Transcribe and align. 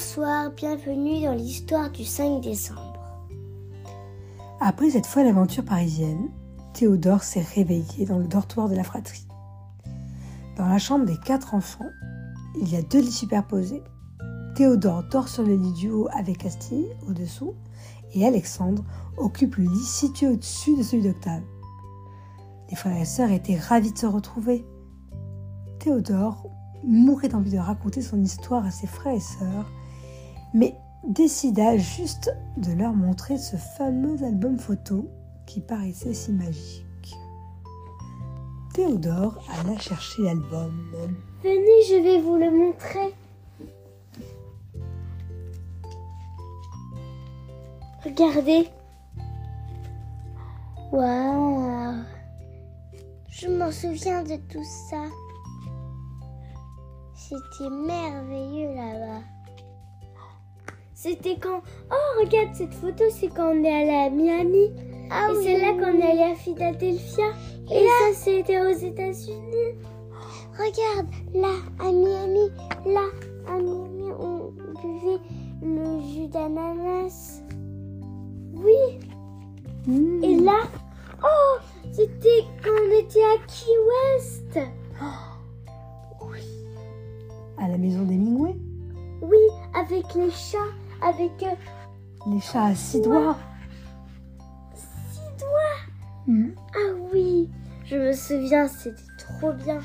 Bonsoir, 0.00 0.50
bienvenue 0.56 1.26
dans 1.26 1.34
l'histoire 1.34 1.90
du 1.90 2.06
5 2.06 2.40
décembre. 2.40 3.28
Après 4.58 4.88
cette 4.88 5.04
folle 5.04 5.26
aventure 5.26 5.62
parisienne, 5.62 6.30
Théodore 6.72 7.22
s'est 7.22 7.44
réveillé 7.54 8.06
dans 8.06 8.16
le 8.16 8.26
dortoir 8.26 8.70
de 8.70 8.74
la 8.74 8.82
fratrie. 8.82 9.28
Dans 10.56 10.66
la 10.68 10.78
chambre 10.78 11.04
des 11.04 11.18
quatre 11.18 11.52
enfants, 11.52 11.90
il 12.58 12.72
y 12.72 12.76
a 12.76 12.82
deux 12.82 13.02
lits 13.02 13.12
superposés. 13.12 13.82
Théodore 14.54 15.02
dort 15.10 15.28
sur 15.28 15.42
le 15.42 15.54
lit 15.54 15.74
du 15.74 15.90
haut 15.90 16.08
avec 16.16 16.38
Castille 16.38 16.88
au-dessous 17.06 17.52
et 18.14 18.26
Alexandre 18.26 18.82
occupe 19.18 19.56
le 19.56 19.64
lit 19.64 19.84
situé 19.84 20.28
au-dessus 20.28 20.78
de 20.78 20.82
celui 20.82 21.02
d'Octave. 21.02 21.42
Les 22.70 22.76
frères 22.76 22.96
et 22.96 23.04
sœurs 23.04 23.32
étaient 23.32 23.58
ravis 23.58 23.92
de 23.92 23.98
se 23.98 24.06
retrouver. 24.06 24.64
Théodore 25.78 26.46
mourait 26.84 27.28
d'envie 27.28 27.52
de 27.52 27.58
raconter 27.58 28.00
son 28.00 28.22
histoire 28.22 28.64
à 28.64 28.70
ses 28.70 28.86
frères 28.86 29.14
et 29.14 29.20
sœurs, 29.20 29.70
mais 30.54 30.74
décida 31.06 31.76
juste 31.76 32.30
de 32.56 32.72
leur 32.72 32.92
montrer 32.92 33.38
ce 33.38 33.56
fameux 33.56 34.22
album 34.24 34.58
photo 34.58 35.08
qui 35.46 35.60
paraissait 35.60 36.14
si 36.14 36.32
magique. 36.32 37.16
Théodore 38.74 39.42
alla 39.58 39.78
chercher 39.78 40.22
l'album. 40.22 41.16
Venez, 41.42 41.82
je 41.88 42.02
vais 42.02 42.20
vous 42.20 42.36
le 42.36 42.50
montrer. 42.50 43.14
Regardez. 48.04 48.68
Waouh. 50.92 52.04
Je 53.28 53.48
m'en 53.48 53.72
souviens 53.72 54.22
de 54.22 54.36
tout 54.48 54.64
ça. 54.64 55.04
C'était 57.14 57.70
merveilleux 57.70 58.74
là-bas. 58.74 59.22
C'était 61.02 61.38
quand 61.40 61.62
Oh, 61.90 62.20
regarde 62.22 62.54
cette 62.54 62.74
photo, 62.74 63.04
c'est 63.10 63.28
quand 63.28 63.52
on 63.54 63.64
est 63.64 63.72
allé 63.72 63.90
à 63.90 64.10
Miami. 64.10 64.70
Ah 65.10 65.28
Et 65.30 65.34
oui, 65.34 65.44
c'est 65.44 65.58
là 65.58 65.72
oui, 65.72 65.80
qu'on 65.82 65.92
oui. 65.92 66.00
est 66.02 66.10
allé 66.10 66.32
à 66.32 66.34
Philadelphia. 66.34 67.24
Et 67.70 67.78
Et, 67.78 67.84
là- 67.84 68.12
ça, 68.12 68.18
c'était 68.18 68.60
aux 68.60 68.76
États-Unis. 68.76 69.78
Regarde, 70.58 71.08
là, 71.32 71.54
à 71.78 71.90
Miami, 71.90 72.50
là, 72.84 73.06
à 73.48 73.56
Miami, 73.58 74.10
on 74.20 74.52
buvait 74.82 75.20
le 75.62 76.00
jus 76.02 76.28
d'ananas. 76.28 77.40
Oui. 78.52 78.98
Mmh. 79.86 80.22
Et 80.22 80.36
là, 80.36 80.60
oh, 81.24 81.56
c'était 81.92 82.44
quand 82.62 82.70
on 82.78 82.98
était 82.98 83.22
à 83.22 83.38
Key 83.46 83.72
West. 83.88 84.58
À 87.62 87.68
la 87.68 87.76
maison 87.78 88.02
des 88.04 88.16
Mingway, 88.16 88.54
Oui, 89.22 89.36
avec 89.74 90.14
les 90.14 90.30
chats, 90.30 90.58
avec 91.02 91.42
euh, 91.42 91.54
les 92.30 92.40
chats 92.40 92.66
à 92.66 92.74
six 92.74 93.00
doigts. 93.00 93.36
six 94.74 95.38
doigts. 95.38 96.26
Mmh. 96.26 96.50
Ah 96.74 96.94
oui, 97.12 97.48
je 97.84 97.96
me 97.96 98.12
souviens, 98.12 98.68
c'était 98.68 99.00
trop 99.18 99.52
bien. 99.52 99.78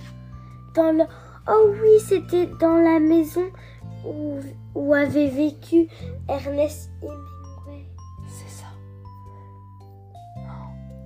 Dans 0.75 0.91
le, 0.91 1.03
oh 1.47 1.71
oui, 1.81 1.99
c'était 2.05 2.47
dans 2.59 2.75
la 2.77 2.99
maison 2.99 3.45
où, 4.05 4.39
où 4.75 4.93
avait 4.93 5.29
vécu 5.29 5.87
Ernest 6.27 6.91
Hemingway. 7.01 7.85
C'est 8.27 8.49
ça. 8.49 8.67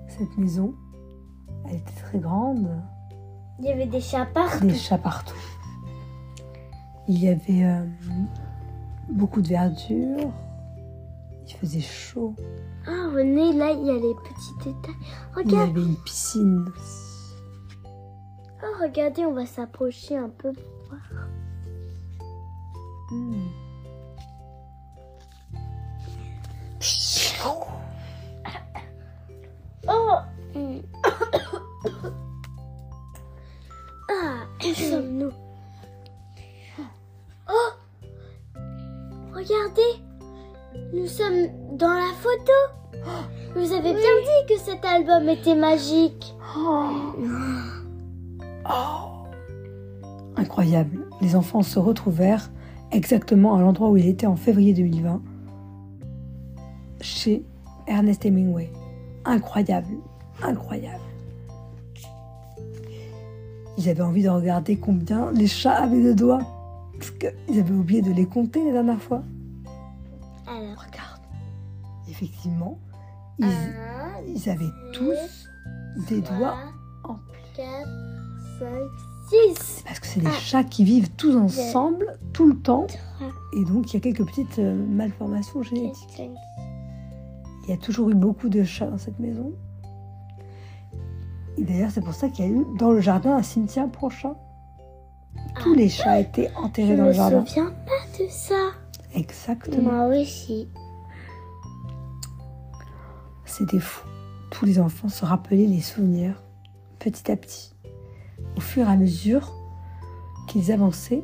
Cette 0.07 0.37
maison, 0.37 0.73
elle 1.67 1.75
était 1.75 2.01
très 2.01 2.19
grande, 2.19 2.67
Il 3.59 3.65
y 3.65 3.71
avait 3.71 3.85
des 3.85 4.01
chats 4.01 4.25
partout. 4.25 4.65
des 4.65 4.73
chats 4.75 4.97
partout. 4.97 5.35
Il 7.07 7.23
y 7.23 7.29
avait 7.29 7.63
euh, 7.63 7.85
beaucoup 9.09 9.41
de 9.41 9.49
verdure. 9.49 10.31
Il 11.47 11.53
faisait 11.55 11.79
chaud. 11.81 12.35
Ah 12.85 13.09
René, 13.13 13.53
là 13.53 13.71
il 13.71 13.85
y 13.85 13.89
a 13.89 13.93
les 13.93 14.13
petits 14.23 14.55
détails. 14.59 14.95
Il 15.37 15.51
y 15.51 15.55
Regarde, 15.55 15.69
avait 15.71 15.81
une 15.81 15.95
piscine 15.97 16.65
aussi. 16.77 17.33
oh 18.63 18.83
regardez, 18.83 19.25
on 19.25 19.33
va 19.33 19.45
s'approcher 19.45 20.15
un 20.15 20.29
peu 20.29 20.51
pour 20.53 20.87
voir. 20.89 21.27
Mmh. 23.11 23.33
Regardez, 39.49 40.03
nous 40.93 41.07
sommes 41.07 41.77
dans 41.77 41.93
la 41.93 42.11
photo. 42.19 42.51
Oh, 43.05 43.55
Vous 43.55 43.71
avez 43.71 43.93
bien 43.93 43.93
dit 43.93 44.53
que 44.53 44.59
cet 44.59 44.83
album 44.85 45.29
était 45.29 45.55
magique. 45.55 46.33
Oh. 46.57 47.13
Incroyable. 50.35 51.05
Les 51.21 51.35
enfants 51.35 51.63
se 51.63 51.79
retrouvèrent 51.79 52.49
exactement 52.91 53.55
à 53.55 53.61
l'endroit 53.61 53.89
où 53.89 53.97
ils 53.97 54.07
étaient 54.07 54.27
en 54.27 54.35
février 54.35 54.73
2020, 54.73 55.21
chez 57.01 57.43
Ernest 57.87 58.25
Hemingway. 58.25 58.71
Incroyable, 59.25 59.95
incroyable. 60.41 61.03
Ils 63.77 63.89
avaient 63.89 64.01
envie 64.01 64.23
de 64.23 64.29
regarder 64.29 64.77
combien 64.77 65.31
les 65.31 65.47
chats 65.47 65.75
avaient 65.75 66.03
de 66.03 66.13
doigts, 66.13 66.41
parce 66.97 67.11
qu'ils 67.11 67.59
avaient 67.59 67.73
oublié 67.73 68.01
de 68.01 68.11
les 68.11 68.25
compter 68.25 68.63
la 68.65 68.71
dernière 68.73 69.01
fois. 69.01 69.23
Alors, 70.59 70.77
Regarde. 70.85 71.21
Effectivement, 72.09 72.79
ils, 73.39 73.45
un, 73.45 74.21
ils 74.27 74.49
avaient 74.49 74.65
tous 74.93 75.47
des 76.09 76.21
doigts 76.21 76.55
en 77.03 77.15
plus. 77.15 77.41
4, 77.55 77.87
5, 78.59 78.67
6. 79.57 79.83
Parce 79.85 79.99
que 79.99 80.07
c'est 80.07 80.19
des 80.19 80.27
Ah. 80.27 80.31
chats 80.39 80.63
qui 80.63 80.83
vivent 80.83 81.11
tous 81.11 81.35
ensemble, 81.37 82.17
tout 82.33 82.47
le 82.47 82.57
temps. 82.59 82.87
Trois. 82.87 83.27
Et 83.55 83.63
donc, 83.65 83.91
il 83.91 83.95
y 83.95 83.97
a 83.97 83.99
quelques 83.99 84.25
petites 84.25 84.57
euh, 84.59 84.85
malformations 84.87 85.61
génétiques. 85.61 86.21
Il 87.63 87.69
y 87.69 87.73
a 87.73 87.77
toujours 87.77 88.09
eu 88.09 88.15
beaucoup 88.15 88.49
de 88.49 88.63
chats 88.63 88.87
dans 88.87 88.97
cette 88.97 89.19
maison. 89.19 89.53
Et 91.57 91.63
d'ailleurs, 91.63 91.91
c'est 91.91 92.01
pour 92.01 92.13
ça 92.15 92.29
qu'il 92.29 92.45
y 92.45 92.47
a 92.47 92.51
eu 92.51 92.65
dans 92.79 92.91
le 92.91 93.01
jardin 93.01 93.35
un 93.35 93.43
cimetière 93.43 93.87
pour 93.89 94.11
chats. 94.11 94.35
Tous 95.61 95.73
les 95.75 95.89
chats 95.89 96.19
étaient 96.19 96.49
enterrés 96.55 96.95
dans 96.97 97.05
le 97.05 97.11
jardin. 97.13 97.45
souviens 97.45 97.71
pas 97.85 98.17
de 98.23 98.27
ça. 98.29 98.55
Exactement. 99.13 99.91
Moi 99.91 100.21
aussi. 100.21 100.67
C'était 103.45 103.79
fou. 103.79 104.07
Tous 104.51 104.65
les 104.65 104.79
enfants 104.79 105.09
se 105.09 105.25
rappelaient 105.25 105.65
les 105.65 105.81
souvenirs 105.81 106.41
petit 106.99 107.31
à 107.31 107.35
petit. 107.35 107.73
Au 108.57 108.59
fur 108.59 108.87
et 108.87 108.91
à 108.91 108.95
mesure 108.95 109.53
qu'ils 110.47 110.71
avançaient, 110.71 111.23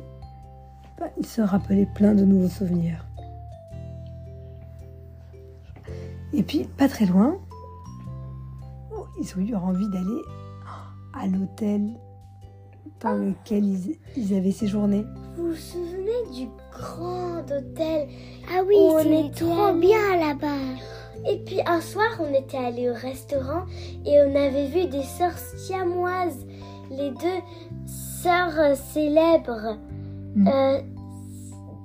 bah, 0.98 1.06
ils 1.18 1.26
se 1.26 1.42
rappelaient 1.42 1.88
plein 1.94 2.14
de 2.14 2.24
nouveaux 2.24 2.48
souvenirs. 2.48 3.04
Et 6.32 6.42
puis, 6.42 6.64
pas 6.64 6.88
très 6.88 7.06
loin, 7.06 7.38
oh, 8.92 9.06
ils 9.20 9.34
ont 9.36 9.40
eu 9.40 9.54
envie 9.54 9.88
d'aller 9.90 10.22
à 11.14 11.26
l'hôtel 11.26 11.98
dans 13.00 13.14
lequel 13.14 13.64
ils, 13.64 13.98
ils 14.16 14.34
avaient 14.34 14.52
séjourné. 14.52 15.04
Vous 15.36 15.48
vous 15.48 15.95
souvenez 16.24 16.44
du 16.44 16.48
grand 16.72 17.38
hôtel 17.40 18.08
Ah 18.50 18.62
oui, 18.66 18.76
On 18.78 18.98
était 18.98 19.44
trop 19.44 19.72
bien 19.72 20.16
là-bas. 20.18 21.28
Et 21.28 21.38
puis 21.44 21.60
un 21.66 21.80
soir, 21.80 22.08
on 22.20 22.32
était 22.32 22.58
allé 22.58 22.88
au 22.90 22.94
restaurant 22.94 23.62
et 24.04 24.12
on 24.26 24.34
avait 24.36 24.66
vu 24.66 24.86
des 24.86 25.02
sœurs 25.02 25.36
siamoises, 25.38 26.46
les 26.90 27.10
deux 27.10 27.40
sœurs 27.86 28.76
célèbres, 28.76 29.76
Mm. 30.36 30.48
euh, 30.48 30.80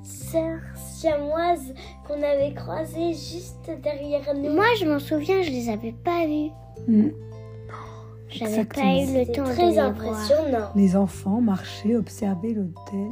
sœurs 0.03 0.59
siamoises 0.75 1.73
qu'on 2.05 2.21
avait 2.21 2.53
croisées 2.53 3.13
juste 3.13 3.71
derrière 3.81 4.33
nous. 4.35 4.53
Moi, 4.53 4.65
je 4.77 4.85
m'en 4.85 5.00
souviens, 5.00 5.41
je 5.41 5.50
les 5.50 5.69
avais 5.69 5.94
pas 5.94 6.25
vus. 6.25 6.51
Mm. 6.88 7.09
J'avais 8.27 8.65
pas 8.65 8.81
eu 8.81 9.05
le 9.19 9.25
temps 9.33 9.44
de 9.44 9.51
très 9.53 9.65
les 9.67 9.73
voir. 9.73 9.85
impressionnant. 9.88 10.67
Les 10.75 10.95
enfants 10.95 11.41
marchaient, 11.41 11.95
observaient 11.95 12.53
l'hôtel. 12.53 13.09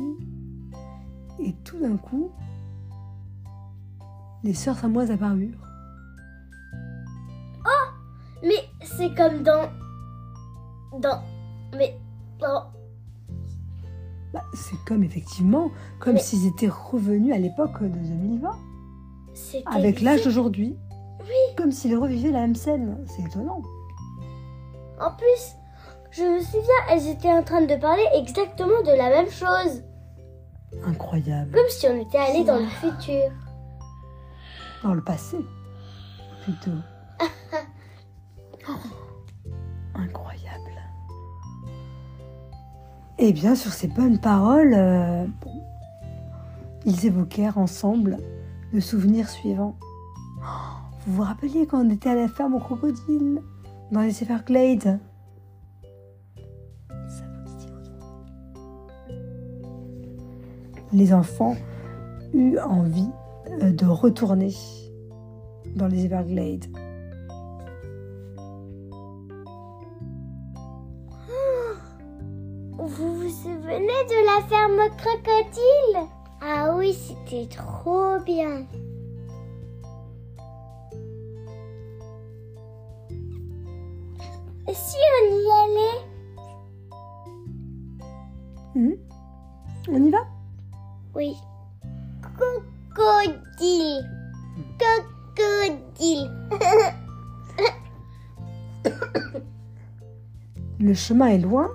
Et 1.42 1.54
tout 1.64 1.80
d'un 1.80 1.98
coup, 1.98 2.32
les 4.44 4.54
sœurs 4.54 4.78
samoises 4.78 5.12
apparurent. 5.12 5.66
Mais 8.42 8.70
c'est 8.84 9.14
comme 9.16 9.44
dans, 9.44 9.70
dans, 11.00 11.22
mais 11.78 11.94
dans 12.40 12.72
Bah, 14.34 14.44
c'est 14.54 14.78
comme 14.86 15.04
effectivement, 15.04 15.72
comme 16.00 16.14
Mais- 16.14 16.20
s'ils 16.22 16.48
étaient 16.48 16.70
revenus 16.70 17.34
à 17.36 17.38
l'époque 17.38 17.82
de 17.82 17.88
2020, 17.90 18.52
c'était 19.34 19.64
avec 19.68 20.00
l'âge 20.02 20.24
d'aujourd'hui. 20.24 20.78
Comme 21.58 21.72
s'ils 21.72 21.98
revivaient 21.98 22.32
la 22.32 22.40
même 22.42 22.56
scène. 22.56 22.98
C'est 23.06 23.24
étonnant. 23.24 23.62
En 25.02 25.12
plus, 25.12 25.56
je 26.12 26.24
me 26.24 26.40
souviens, 26.40 26.82
elles 26.90 27.08
étaient 27.08 27.32
en 27.32 27.44
train 27.44 27.62
de 27.62 27.76
parler 27.76 28.06
exactement 28.16 28.82
de 28.86 28.98
la 28.98 29.10
même 29.10 29.30
chose. 29.30 29.84
Incroyable. 30.86 31.52
Comme 31.52 31.70
si 31.70 31.88
on 31.88 32.00
était 32.00 32.18
allé 32.18 32.44
dans 32.44 32.60
le 32.60 32.68
futur. 32.68 33.32
Dans 34.84 34.94
le 34.94 35.04
passé, 35.04 35.38
plutôt. 36.44 36.78
Oh, 38.68 38.72
incroyable. 39.96 40.72
Eh 43.18 43.34
bien, 43.34 43.56
sur 43.56 43.74
ces 43.74 43.88
bonnes 43.88 44.20
paroles, 44.20 44.74
euh, 44.74 45.26
bon, 45.42 45.62
ils 46.86 47.06
évoquèrent 47.06 47.58
ensemble 47.58 48.18
le 48.72 48.80
souvenir 48.80 49.30
suivant. 49.30 49.76
Oh, 50.42 50.44
vous 51.06 51.16
vous 51.16 51.24
rappeliez 51.24 51.68
quand 51.68 51.86
on 51.86 51.90
était 51.90 52.10
à 52.10 52.16
la 52.16 52.30
ferme 52.30 52.56
au 52.56 52.60
crocodile, 52.60 53.42
dans 53.92 54.02
les 54.02 54.24
Everglades? 54.24 55.00
Les 60.92 61.14
enfants 61.14 61.56
eurent 62.34 62.68
envie 62.68 63.10
euh, 63.62 63.72
de 63.72 63.86
retourner 63.86 64.54
dans 65.76 65.88
les 65.88 66.06
Everglades. 66.06 66.66
Vous 72.78 73.16
vous 73.16 73.30
souvenez 73.30 74.04
de 74.10 74.26
la 74.26 74.42
ferme 74.48 74.90
crocodile? 74.98 76.10
Ah 76.42 76.76
oui, 76.76 76.94
c'était 76.94 77.48
trop 77.48 78.18
bien. 78.26 78.66
Si 84.74 84.98
on 85.16 85.26
y 85.36 85.50
allait? 85.64 86.02
Hmm? 88.76 88.96
On 89.92 90.04
y 90.04 90.10
va? 90.10 90.39
Oui. 91.16 91.36
Crocodile. 92.22 94.08
Crocodile. 94.78 96.30
Le 100.80 100.94
chemin 100.94 101.28
est 101.28 101.40
loin, 101.40 101.70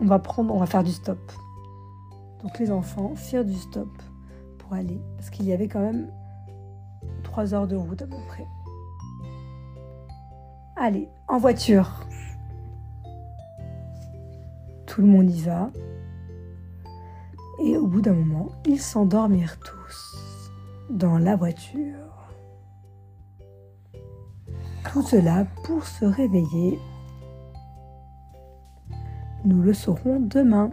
on 0.00 0.06
va 0.06 0.20
prendre, 0.20 0.54
on 0.54 0.58
va 0.58 0.66
faire 0.66 0.84
du 0.84 0.92
stop. 0.92 1.18
Donc 2.42 2.58
les 2.58 2.70
enfants 2.70 3.16
firent 3.16 3.44
du 3.44 3.56
stop 3.56 3.90
pour 4.58 4.74
aller, 4.74 5.00
parce 5.16 5.30
qu'il 5.30 5.46
y 5.46 5.52
avait 5.52 5.66
quand 5.66 5.80
même 5.80 6.08
trois 7.22 7.52
heures 7.52 7.66
de 7.66 7.74
route 7.74 8.02
à 8.02 8.06
peu 8.06 8.14
près. 8.28 8.46
Allez, 10.76 11.08
en 11.28 11.38
voiture. 11.38 11.88
Tout 14.86 15.00
le 15.00 15.08
monde 15.08 15.30
y 15.30 15.40
va. 15.40 15.70
Et 17.60 17.76
au 17.76 17.86
bout 17.86 18.00
d'un 18.00 18.14
moment, 18.14 18.48
ils 18.66 18.80
s'endormirent 18.80 19.58
tous 19.60 20.50
dans 20.90 21.18
la 21.18 21.36
voiture. 21.36 22.30
Tout 24.92 25.02
cela 25.02 25.46
pour 25.64 25.84
se 25.84 26.04
réveiller 26.04 26.78
nous 29.44 29.62
le 29.62 29.74
saurons 29.74 30.20
demain. 30.20 30.70